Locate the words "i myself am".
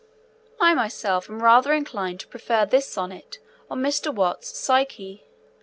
0.59-1.43